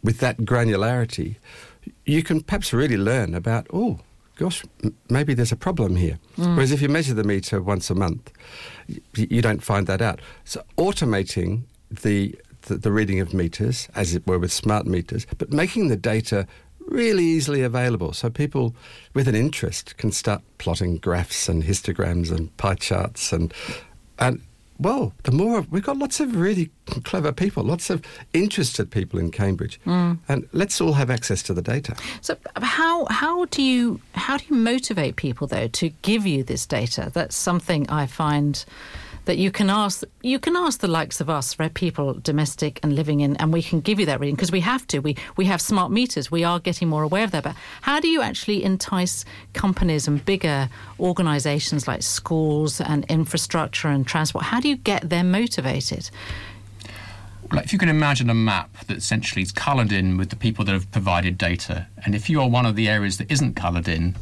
with 0.04 0.20
that 0.20 0.38
granularity, 0.38 1.36
you 2.06 2.24
can 2.24 2.42
perhaps 2.42 2.74
really 2.74 2.98
learn 2.98 3.36
about, 3.36 3.68
oh, 3.74 4.00
gosh, 4.38 4.64
m- 4.84 4.96
maybe 5.10 5.34
there's 5.36 5.52
a 5.52 5.56
problem 5.58 5.96
here. 5.96 6.18
Mm. 6.38 6.56
Whereas 6.56 6.72
if 6.72 6.82
you 6.82 6.90
measure 6.90 7.14
the 7.14 7.24
meter 7.24 7.62
once 7.62 7.90
a 7.92 7.96
month, 7.96 8.32
y- 8.90 9.28
you 9.30 9.42
don't 9.44 9.64
find 9.64 9.86
that 9.88 10.02
out. 10.02 10.20
So 10.44 10.64
automating 10.78 11.64
the, 11.92 12.36
the, 12.66 12.76
the 12.76 12.92
reading 12.92 13.20
of 13.20 13.34
meters, 13.34 13.88
as 13.96 14.16
it 14.16 14.26
were 14.28 14.40
with 14.40 14.52
smart 14.52 14.86
meters, 14.86 15.26
but 15.38 15.52
making 15.52 15.88
the 15.88 15.96
data 15.96 16.48
really 16.88 17.24
easily 17.24 17.64
available 17.64 18.14
so 18.14 18.30
people 18.30 18.76
with 19.16 19.28
an 19.28 19.34
interest 19.34 19.98
can 19.98 20.12
start 20.12 20.42
plotting 20.60 20.98
graphs 20.98 21.50
and 21.50 21.64
histograms 21.64 22.32
and 22.32 22.56
pie 22.58 22.76
charts 22.76 23.34
and 23.34 23.54
and 24.20 24.42
well, 24.78 25.14
the 25.24 25.32
more 25.32 25.62
we've 25.70 25.84
got 25.84 25.98
lots 25.98 26.20
of 26.20 26.36
really 26.36 26.70
clever 27.04 27.32
people, 27.32 27.64
lots 27.64 27.90
of 27.90 28.02
interested 28.34 28.92
people 28.92 29.20
in 29.20 29.32
Cambridge, 29.32 29.80
mm. 29.86 30.18
and 30.28 30.50
let's 30.52 30.82
all 30.82 30.94
have 30.94 31.10
access 31.10 31.42
to 31.44 31.54
the 31.54 31.62
data. 31.62 31.96
So 32.22 32.36
how 32.58 33.06
how 33.10 33.46
do 33.46 33.62
you 33.62 34.02
how 34.16 34.38
do 34.38 34.44
you 34.50 34.56
motivate 34.56 35.16
people 35.16 35.48
though 35.48 35.68
to 35.68 35.90
give 36.02 36.26
you 36.26 36.44
this 36.44 36.66
data? 36.66 37.10
That's 37.14 37.36
something 37.36 37.90
I 37.90 38.06
find 38.06 38.66
that 39.26 39.38
you 39.38 39.52
can 39.52 39.70
ask 39.70 40.04
you 40.22 40.40
can 40.40 40.56
ask 40.56 40.80
the 40.80 40.88
likes 40.88 41.22
of 41.22 41.30
us, 41.30 41.60
right? 41.60 41.74
People 41.74 42.14
domestic 42.16 42.80
and 42.84 42.96
living 42.96 43.20
in, 43.20 43.36
and 43.38 43.52
we 43.52 43.62
can 43.62 43.82
give 43.82 44.00
you 44.00 44.06
that 44.06 44.20
reading 44.20 44.36
because 44.36 44.52
we 44.52 44.62
have 44.62 44.88
to. 44.88 45.00
We 45.00 45.16
we 45.36 45.46
have 45.46 45.62
smart 45.62 45.92
meters. 45.92 46.32
We 46.32 46.44
are 46.44 46.60
getting 46.60 46.88
more 46.88 47.04
aware 47.04 47.24
of 47.24 47.32
that. 47.32 47.44
But 47.44 47.56
how 47.82 48.00
do 48.00 48.08
you 48.08 48.22
actually 48.22 48.64
entice 48.64 49.26
companies 49.54 50.08
and 50.08 50.24
bigger 50.24 50.70
organisations 51.00 51.88
like 51.88 52.04
schools 52.04 52.82
and 52.82 53.06
infrastructure 53.06 53.88
and 53.88 54.06
transport? 54.08 54.46
How 54.46 54.60
do 54.60 54.70
you 54.70 54.78
get 54.78 55.10
them 55.10 55.32
motivated? 55.32 56.10
like 57.52 57.66
if 57.66 57.74
you 57.74 57.80
can 57.80 57.90
imagine 57.90 58.30
a 58.30 58.34
map 58.34 58.76
that 58.88 58.98
essentially 58.98 59.42
is 59.42 59.52
coloured 59.52 59.92
in 59.92 60.18
with 60.18 60.30
the 60.30 60.36
people 60.36 60.66
that 60.66 60.74
have 60.74 60.92
provided 60.92 61.38
data, 61.38 61.88
and 62.04 62.16
if 62.16 62.30
you 62.30 62.42
are 62.42 62.50
one 62.50 62.66
of 62.66 62.76
the 62.76 62.90
areas 62.90 63.18
that 63.18 63.32
isn't 63.32 63.56
coloured 63.56 63.88
in, 63.88 64.16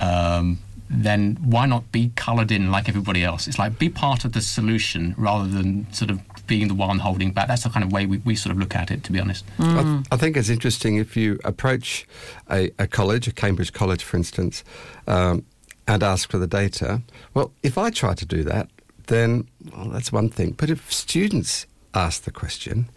um, 0.00 0.58
then 1.02 1.36
why 1.42 1.66
not 1.66 1.90
be 1.90 2.12
coloured 2.16 2.52
in 2.52 2.70
like 2.70 2.88
everybody 2.88 3.24
else? 3.24 3.48
It's 3.48 3.58
like 3.58 3.78
be 3.78 3.88
part 3.88 4.24
of 4.24 4.32
the 4.32 4.40
solution 4.40 5.14
rather 5.16 5.48
than 5.48 5.92
sort 5.92 6.10
of 6.10 6.20
being 6.46 6.68
the 6.68 6.74
one 6.74 6.98
holding 6.98 7.32
back. 7.32 7.48
That's 7.48 7.64
the 7.64 7.70
kind 7.70 7.84
of 7.84 7.92
way 7.92 8.06
we, 8.06 8.18
we 8.18 8.34
sort 8.34 8.52
of 8.52 8.58
look 8.58 8.74
at 8.76 8.90
it, 8.90 9.02
to 9.04 9.12
be 9.12 9.20
honest. 9.20 9.44
I, 9.58 9.82
th- 9.82 10.06
I 10.12 10.16
think 10.16 10.36
it's 10.36 10.48
interesting 10.50 10.96
if 10.96 11.16
you 11.16 11.38
approach 11.44 12.06
a, 12.50 12.70
a 12.78 12.86
college, 12.86 13.26
a 13.28 13.32
Cambridge 13.32 13.72
college, 13.72 14.02
for 14.04 14.16
instance, 14.16 14.62
um, 15.06 15.44
and 15.86 16.02
ask 16.02 16.30
for 16.30 16.38
the 16.38 16.46
data. 16.46 17.02
Well, 17.34 17.52
if 17.62 17.78
I 17.78 17.90
try 17.90 18.14
to 18.14 18.26
do 18.26 18.42
that, 18.44 18.68
then 19.06 19.48
well, 19.72 19.88
that's 19.88 20.12
one 20.12 20.28
thing. 20.28 20.52
But 20.52 20.70
if 20.70 20.92
students 20.92 21.66
ask 21.94 22.24
the 22.24 22.30
question, 22.32 22.88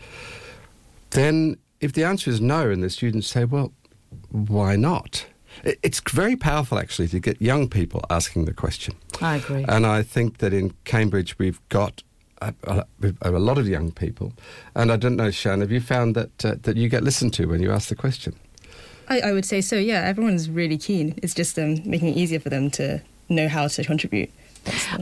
then 1.12 1.58
if 1.80 1.94
the 1.94 2.04
answer 2.04 2.30
is 2.30 2.42
no, 2.42 2.70
and 2.70 2.84
the 2.84 2.90
students 2.90 3.28
say, 3.28 3.46
well, 3.46 3.72
why 4.30 4.76
not? 4.76 5.27
It- 5.64 5.80
It's 5.84 6.02
very 6.14 6.36
powerful, 6.36 6.78
actually, 6.80 7.08
to 7.10 7.20
get 7.20 7.42
young 7.42 7.68
people 7.70 8.02
asking 8.10 8.46
the 8.46 8.54
question. 8.54 8.94
I 9.22 9.38
agree. 9.38 9.66
And 9.68 9.86
I 9.86 10.04
think 10.04 10.38
that 10.38 10.54
in 10.54 10.74
Cambridge 10.86 11.38
we've 11.40 11.60
got 11.70 12.04
a, 12.42 12.54
a, 12.64 12.86
a 13.22 13.32
lot 13.32 13.58
of 13.58 13.68
young 13.68 13.92
people. 13.92 14.32
And 14.76 14.92
I 14.92 14.96
don't 14.98 15.16
know, 15.16 15.32
Shan, 15.32 15.62
have 15.62 15.72
you 15.72 15.82
found 15.82 16.16
that 16.16 16.46
uh, 16.46 16.56
that 16.62 16.78
you 16.78 16.88
get 16.90 17.04
listened 17.04 17.34
to 17.34 17.46
when 17.48 17.62
you 17.62 17.72
ask 17.72 17.90
the 17.90 17.96
question? 17.96 18.34
I, 19.10 19.22
I 19.22 19.32
would 19.32 19.46
say 19.46 19.62
so. 19.62 19.76
Yeah, 19.76 20.02
everyone's 20.04 20.50
really 20.50 20.78
keen. 20.78 21.14
It's 21.24 21.34
just 21.34 21.58
um, 21.58 21.82
making 21.86 22.10
it 22.10 22.18
easier 22.18 22.40
for 22.40 22.50
them 22.50 22.70
to 22.72 23.02
know 23.30 23.48
how 23.48 23.68
to 23.68 23.84
contribute. 23.84 24.30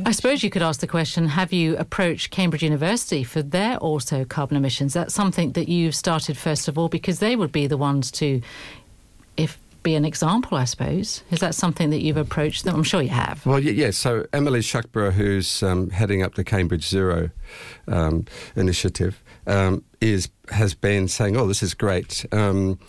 I 0.05 0.11
suppose 0.11 0.43
you 0.43 0.49
could 0.51 0.61
ask 0.61 0.79
the 0.79 0.87
question 0.87 1.27
Have 1.27 1.51
you 1.51 1.75
approached 1.77 2.29
Cambridge 2.29 2.61
University 2.63 3.23
for 3.23 3.41
their 3.41 3.77
also 3.77 4.23
carbon 4.23 4.57
emissions? 4.57 4.93
That's 4.93 5.13
something 5.13 5.53
that 5.53 5.67
you've 5.67 5.95
started 5.95 6.37
first 6.37 6.67
of 6.67 6.77
all 6.77 6.87
because 6.87 7.17
they 7.19 7.35
would 7.35 7.51
be 7.51 7.65
the 7.67 7.77
ones 7.77 8.11
to, 8.11 8.41
if 9.37 9.57
be 9.85 9.95
an 9.95 10.03
example, 10.03 10.57
I 10.57 10.65
suppose. 10.65 11.23
Is 11.31 11.39
that 11.39 11.55
something 11.55 11.91
that 11.91 12.01
you've 12.01 12.17
approached 12.17 12.65
them? 12.65 12.75
I'm 12.75 12.83
sure 12.83 13.01
you 13.01 13.09
have. 13.09 13.45
Well, 13.45 13.59
yes. 13.59 13.75
yeah. 13.75 13.91
So 13.91 14.25
Emily 14.33 14.59
Shuckburgh, 14.59 15.13
who's 15.13 15.63
um, 15.63 15.91
heading 15.91 16.23
up 16.23 16.35
the 16.35 16.43
Cambridge 16.43 16.85
Zero 16.85 17.29
um, 17.87 18.25
initiative, 18.57 19.23
um, 19.47 19.83
is 20.01 20.29
has 20.49 20.73
been 20.73 21.07
saying, 21.07 21.37
"Oh, 21.37 21.47
this 21.47 21.63
is 21.63 21.73
great." 21.73 22.25
Um, 22.33 22.79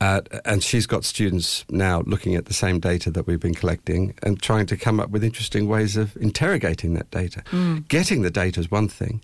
uh, 0.00 0.20
and 0.44 0.62
she's 0.62 0.86
got 0.86 1.04
students 1.04 1.64
now 1.68 2.02
looking 2.06 2.34
at 2.36 2.46
the 2.46 2.54
same 2.54 2.78
data 2.78 3.10
that 3.10 3.26
we've 3.26 3.40
been 3.40 3.54
collecting 3.54 4.14
and 4.22 4.40
trying 4.40 4.66
to 4.66 4.76
come 4.76 5.00
up 5.00 5.10
with 5.10 5.24
interesting 5.24 5.68
ways 5.68 5.96
of 5.96 6.16
interrogating 6.16 6.94
that 6.94 7.10
data. 7.10 7.42
Getting 7.88 8.22
the 8.22 8.30
data 8.30 8.60
is 8.60 8.70
one 8.70 8.88
thing, 8.88 9.20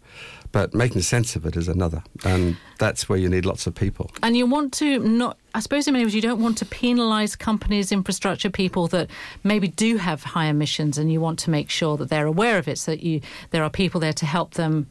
but 0.50 0.74
making 0.74 1.02
sense 1.02 1.36
of 1.36 1.46
it 1.46 1.56
is 1.56 1.68
another. 1.68 2.02
And 2.24 2.56
that's 2.78 3.08
where 3.08 3.18
you 3.18 3.28
need 3.28 3.46
lots 3.46 3.66
of 3.66 3.74
people. 3.74 4.10
And 4.22 4.36
you 4.36 4.46
want 4.46 4.72
to 4.74 4.98
not, 4.98 5.38
I 5.54 5.60
suppose, 5.60 5.86
in 5.86 5.92
many 5.92 6.04
ways, 6.04 6.14
you 6.14 6.20
don't 6.20 6.40
want 6.40 6.58
to 6.58 6.64
penalise 6.64 7.38
companies, 7.38 7.92
infrastructure 7.92 8.50
people 8.50 8.88
that 8.88 9.10
maybe 9.44 9.68
do 9.68 9.96
have 9.96 10.24
high 10.24 10.46
emissions, 10.46 10.98
and 10.98 11.12
you 11.12 11.20
want 11.20 11.38
to 11.40 11.50
make 11.50 11.70
sure 11.70 11.96
that 11.96 12.08
they're 12.08 12.26
aware 12.26 12.58
of 12.58 12.66
it, 12.66 12.78
so 12.78 12.90
that 12.90 13.02
you 13.02 13.20
there 13.50 13.62
are 13.62 13.70
people 13.70 14.00
there 14.00 14.12
to 14.12 14.26
help 14.26 14.54
them 14.54 14.88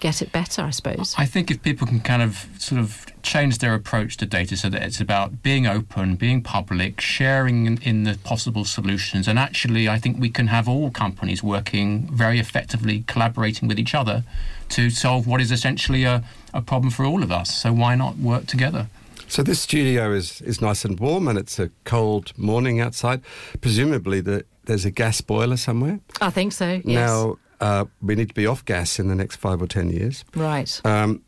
get 0.00 0.22
it 0.22 0.32
better. 0.32 0.62
I 0.62 0.70
suppose. 0.70 1.14
I 1.18 1.26
think 1.26 1.50
if 1.50 1.62
people 1.62 1.86
can 1.86 2.00
kind 2.00 2.22
of 2.22 2.46
sort 2.58 2.80
of 2.80 3.06
change 3.22 3.58
their 3.58 3.74
approach 3.74 4.16
to 4.18 4.26
data 4.26 4.56
so 4.56 4.68
that 4.70 4.82
it's 4.82 5.00
about 5.00 5.42
being 5.42 5.66
open, 5.66 6.16
being 6.16 6.42
public, 6.42 7.00
sharing 7.00 7.66
in, 7.66 7.78
in 7.82 8.04
the 8.04 8.18
possible 8.24 8.64
solutions, 8.64 9.28
and 9.28 9.38
actually, 9.38 9.88
I 9.88 9.98
think 9.98 10.18
we 10.18 10.30
can 10.30 10.48
have 10.48 10.68
all 10.68 10.90
companies 10.90 11.42
working 11.42 12.08
very 12.12 12.38
effectively, 12.38 13.04
collaborating 13.06 13.68
with 13.68 13.78
each 13.78 13.94
other 13.94 14.24
to 14.70 14.90
solve 14.90 15.26
what 15.26 15.40
is 15.40 15.50
essentially 15.50 16.04
a, 16.04 16.24
a 16.52 16.62
problem 16.62 16.90
for 16.90 17.04
all 17.04 17.22
of 17.22 17.32
us. 17.32 17.54
So 17.54 17.72
why 17.72 17.94
not 17.94 18.18
work 18.18 18.46
together? 18.46 18.88
So 19.28 19.42
this 19.42 19.60
studio 19.60 20.12
is, 20.12 20.40
is 20.40 20.60
nice 20.62 20.86
and 20.86 20.98
warm, 20.98 21.28
and 21.28 21.38
it's 21.38 21.58
a 21.58 21.70
cold 21.84 22.32
morning 22.38 22.80
outside. 22.80 23.20
Presumably, 23.60 24.22
the, 24.22 24.44
there's 24.64 24.86
a 24.86 24.90
gas 24.90 25.20
boiler 25.20 25.58
somewhere. 25.58 26.00
I 26.20 26.30
think 26.30 26.52
so. 26.52 26.80
Yes. 26.82 26.86
Now 26.86 27.38
uh, 27.60 27.84
we 28.00 28.14
need 28.14 28.28
to 28.28 28.34
be 28.34 28.46
off 28.46 28.64
gas 28.64 28.98
in 28.98 29.08
the 29.08 29.14
next 29.14 29.36
five 29.36 29.60
or 29.60 29.66
ten 29.66 29.90
years. 29.90 30.24
right. 30.34 30.80
Um, 30.84 31.22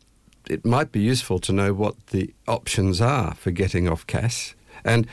it 0.49 0.65
might 0.65 0.91
be 0.91 0.99
useful 0.99 1.39
to 1.39 1.53
know 1.53 1.73
what 1.73 2.07
the 2.07 2.33
options 2.47 2.99
are 2.99 3.35
for 3.35 3.51
getting 3.51 3.87
off 3.87 4.05
gas, 4.07 4.55
and 4.83 5.07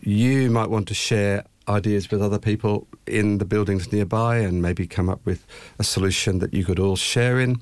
you 0.00 0.50
might 0.50 0.70
want 0.70 0.88
to 0.88 0.94
share 0.94 1.44
ideas 1.68 2.10
with 2.10 2.22
other 2.22 2.38
people 2.38 2.86
in 3.06 3.38
the 3.38 3.44
buildings 3.44 3.92
nearby, 3.92 4.38
and 4.38 4.62
maybe 4.62 4.86
come 4.86 5.08
up 5.08 5.20
with 5.24 5.46
a 5.78 5.84
solution 5.84 6.38
that 6.38 6.54
you 6.54 6.64
could 6.64 6.78
all 6.78 6.96
share 6.96 7.38
in. 7.38 7.60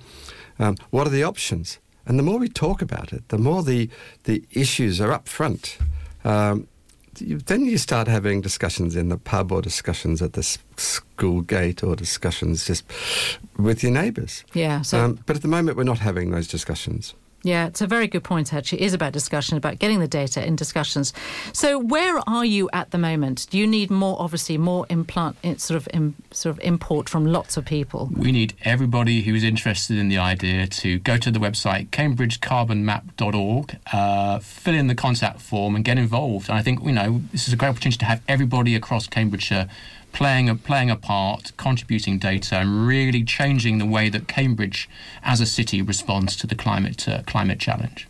Um, 0.58 0.76
what 0.90 1.06
are 1.06 1.10
the 1.10 1.24
options? 1.24 1.78
And 2.06 2.18
the 2.18 2.22
more 2.22 2.38
we 2.38 2.48
talk 2.48 2.80
about 2.80 3.12
it, 3.12 3.28
the 3.28 3.38
more 3.38 3.62
the 3.62 3.90
the 4.24 4.44
issues 4.52 5.00
are 5.00 5.12
up 5.12 5.28
front. 5.28 5.78
Um, 6.24 6.68
you, 7.20 7.38
then 7.38 7.64
you 7.64 7.78
start 7.78 8.08
having 8.08 8.40
discussions 8.40 8.96
in 8.96 9.08
the 9.08 9.16
pub 9.16 9.52
or 9.52 9.62
discussions 9.62 10.22
at 10.22 10.32
the 10.34 10.42
school 10.76 11.40
gate 11.40 11.82
or 11.82 11.96
discussions 11.96 12.66
just 12.66 12.84
with 13.58 13.82
your 13.82 13.92
neighbours. 13.92 14.44
Yeah. 14.54 14.82
So 14.82 15.04
Um, 15.04 15.18
but 15.26 15.36
at 15.36 15.42
the 15.42 15.48
moment, 15.48 15.76
we're 15.76 15.84
not 15.84 15.98
having 15.98 16.30
those 16.30 16.48
discussions. 16.48 17.14
Yeah, 17.46 17.68
it's 17.68 17.80
a 17.80 17.86
very 17.86 18.08
good 18.08 18.24
point, 18.24 18.52
actually. 18.52 18.82
It 18.82 18.86
is 18.86 18.92
about 18.92 19.12
discussion, 19.12 19.56
about 19.56 19.78
getting 19.78 20.00
the 20.00 20.08
data 20.08 20.44
in 20.44 20.56
discussions. 20.56 21.12
So, 21.52 21.78
where 21.78 22.18
are 22.28 22.44
you 22.44 22.68
at 22.72 22.90
the 22.90 22.98
moment? 22.98 23.46
Do 23.50 23.58
you 23.58 23.68
need 23.68 23.88
more, 23.88 24.16
obviously, 24.20 24.58
more 24.58 24.84
implant, 24.90 25.36
sort 25.60 25.76
of, 25.76 25.88
im, 25.94 26.16
sort 26.32 26.56
of 26.56 26.64
import 26.64 27.08
from 27.08 27.24
lots 27.24 27.56
of 27.56 27.64
people? 27.64 28.10
We 28.16 28.32
need 28.32 28.54
everybody 28.62 29.22
who's 29.22 29.44
interested 29.44 29.96
in 29.96 30.08
the 30.08 30.18
idea 30.18 30.66
to 30.66 30.98
go 30.98 31.18
to 31.18 31.30
the 31.30 31.38
website 31.38 31.90
cambridgecarbonmap.org, 31.90 33.78
uh, 33.92 34.40
fill 34.40 34.74
in 34.74 34.88
the 34.88 34.96
contact 34.96 35.40
form, 35.40 35.76
and 35.76 35.84
get 35.84 35.98
involved. 35.98 36.48
And 36.48 36.58
I 36.58 36.62
think 36.62 36.84
you 36.84 36.92
know 36.92 37.22
this 37.30 37.46
is 37.46 37.54
a 37.54 37.56
great 37.56 37.68
opportunity 37.68 37.98
to 37.98 38.06
have 38.06 38.22
everybody 38.26 38.74
across 38.74 39.06
Cambridgeshire 39.06 39.68
playing 40.12 40.48
a 40.48 40.54
playing 40.54 40.90
a 40.90 40.96
part, 40.96 41.52
contributing 41.56 42.18
data, 42.18 42.56
and 42.56 42.86
really 42.86 43.22
changing 43.22 43.78
the 43.78 43.86
way 43.86 44.08
that 44.08 44.28
Cambridge, 44.28 44.88
as 45.22 45.40
a 45.40 45.46
city, 45.46 45.82
responds 45.82 46.36
to 46.36 46.46
the 46.46 46.54
climate 46.54 47.06
uh, 47.08 47.22
climate 47.26 47.58
challenge. 47.58 48.08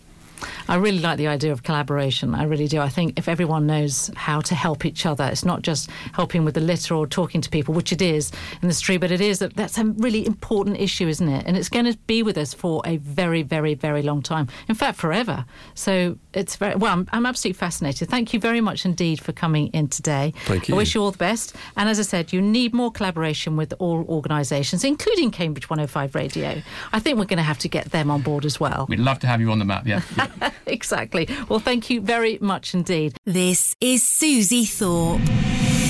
I 0.68 0.76
really 0.76 0.98
like 0.98 1.18
the 1.18 1.28
idea 1.28 1.52
of 1.52 1.62
collaboration. 1.62 2.34
I 2.34 2.44
really 2.44 2.68
do. 2.68 2.80
I 2.80 2.88
think 2.88 3.18
if 3.18 3.28
everyone 3.28 3.66
knows 3.66 4.10
how 4.16 4.40
to 4.42 4.54
help 4.54 4.84
each 4.84 5.06
other, 5.06 5.24
it's 5.24 5.44
not 5.44 5.62
just 5.62 5.90
helping 6.12 6.44
with 6.44 6.54
the 6.54 6.60
litter 6.60 6.94
or 6.94 7.06
talking 7.06 7.40
to 7.40 7.50
people, 7.50 7.74
which 7.74 7.92
it 7.92 8.02
is 8.02 8.32
in 8.62 8.68
the 8.68 8.74
street, 8.74 8.98
but 8.98 9.10
it 9.10 9.20
is 9.20 9.38
that 9.38 9.54
that's 9.54 9.78
a 9.78 9.84
really 9.84 10.26
important 10.26 10.78
issue, 10.78 11.06
isn't 11.08 11.28
it? 11.28 11.44
And 11.46 11.56
it's 11.56 11.68
going 11.68 11.84
to 11.84 11.96
be 12.06 12.22
with 12.22 12.36
us 12.36 12.52
for 12.54 12.82
a 12.84 12.96
very, 12.98 13.42
very, 13.42 13.74
very 13.74 14.02
long 14.02 14.22
time. 14.22 14.48
In 14.68 14.74
fact, 14.74 14.98
forever. 14.98 15.44
So 15.74 16.18
it's 16.32 16.56
very 16.56 16.74
well. 16.74 16.92
I'm, 16.92 17.08
I'm 17.12 17.26
absolutely 17.26 17.58
fascinated. 17.58 18.08
Thank 18.08 18.34
you 18.34 18.40
very 18.40 18.60
much 18.60 18.84
indeed 18.84 19.20
for 19.20 19.32
coming 19.32 19.68
in 19.68 19.88
today. 19.88 20.34
Thank 20.46 20.68
you. 20.68 20.74
I 20.74 20.78
wish 20.78 20.94
you 20.94 21.02
all 21.02 21.12
the 21.12 21.18
best. 21.18 21.54
And 21.76 21.88
as 21.88 21.98
I 21.98 22.02
said, 22.02 22.32
you 22.32 22.42
need 22.42 22.74
more 22.74 22.90
collaboration 22.90 23.56
with 23.56 23.72
all 23.78 24.04
organisations, 24.08 24.84
including 24.84 25.30
Cambridge 25.30 25.70
105 25.70 26.14
Radio. 26.14 26.62
I 26.92 26.98
think 26.98 27.18
we're 27.18 27.24
going 27.24 27.36
to 27.38 27.42
have 27.42 27.58
to 27.58 27.68
get 27.68 27.92
them 27.92 28.10
on 28.10 28.22
board 28.22 28.44
as 28.44 28.58
well. 28.58 28.86
We'd 28.88 28.98
love 28.98 29.18
to 29.20 29.26
have 29.26 29.40
you 29.40 29.50
on 29.50 29.58
the 29.58 29.64
map. 29.64 29.86
Yeah. 29.86 30.02
exactly. 30.66 31.28
Well, 31.48 31.60
thank 31.60 31.90
you 31.90 32.00
very 32.00 32.38
much 32.40 32.74
indeed. 32.74 33.16
This 33.24 33.74
is 33.80 34.02
Suzie 34.02 34.66
Thorpe. 34.68 35.20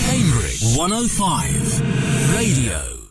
Cambridge 0.07 0.77
105 0.77 2.35
Radio. 2.35 3.06